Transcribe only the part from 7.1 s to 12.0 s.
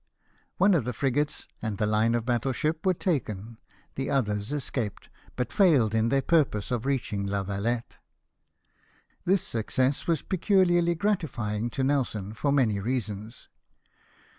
La Yalette. This success was pecuharly gratifying to